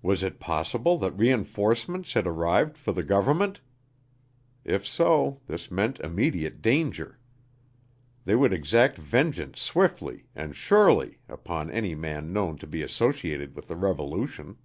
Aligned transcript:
Was 0.00 0.22
it 0.22 0.40
possible 0.40 0.96
that 0.96 1.14
reënforcements 1.14 2.14
had 2.14 2.26
arrived 2.26 2.78
for 2.78 2.92
the 2.92 3.02
government? 3.02 3.60
If 4.64 4.86
so, 4.86 5.42
this 5.46 5.70
meant 5.70 6.00
immediate 6.00 6.62
danger. 6.62 7.18
They 8.24 8.34
would 8.34 8.54
exact 8.54 8.96
vengeance 8.96 9.60
swiftly 9.60 10.24
and 10.34 10.56
surely 10.56 11.18
upon 11.28 11.70
any 11.70 11.94
man 11.94 12.32
known 12.32 12.56
to 12.60 12.66
be 12.66 12.80
associated 12.82 13.54
with 13.54 13.68
the 13.68 13.76
revolution. 13.76 14.56